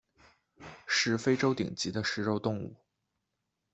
[0.87, 2.75] 是非洲顶级的食肉动物。